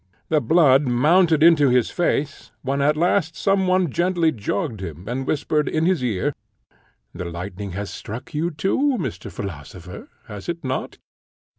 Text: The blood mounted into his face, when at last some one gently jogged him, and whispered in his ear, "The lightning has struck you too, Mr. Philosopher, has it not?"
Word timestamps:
The 0.29 0.41
blood 0.41 0.81
mounted 0.87 1.43
into 1.43 1.69
his 1.69 1.91
face, 1.91 2.49
when 2.63 2.81
at 2.81 2.97
last 2.97 3.35
some 3.35 3.67
one 3.67 3.91
gently 3.91 4.31
jogged 4.31 4.79
him, 4.81 5.07
and 5.07 5.27
whispered 5.27 5.69
in 5.69 5.85
his 5.85 6.03
ear, 6.03 6.33
"The 7.13 7.25
lightning 7.25 7.73
has 7.73 7.91
struck 7.91 8.33
you 8.33 8.49
too, 8.49 8.97
Mr. 8.99 9.31
Philosopher, 9.31 10.09
has 10.25 10.49
it 10.49 10.63
not?" 10.63 10.97